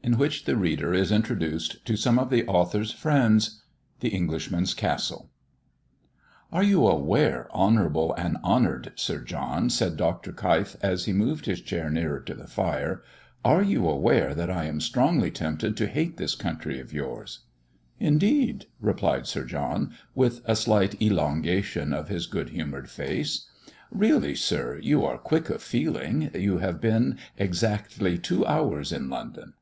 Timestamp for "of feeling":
25.50-26.30